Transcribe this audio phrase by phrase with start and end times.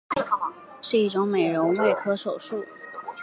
[0.79, 2.65] 是一种美容外科手术。